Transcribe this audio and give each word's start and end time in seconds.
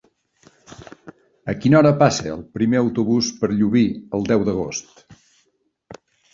A 1.53 1.55
quina 1.65 1.77
hora 1.81 1.91
passa 1.99 2.25
el 2.37 2.41
primer 2.59 2.81
autobús 2.87 3.31
per 3.43 3.53
Llubí 3.61 3.87
el 4.21 4.29
deu 4.35 4.49
d'agost? 4.51 5.09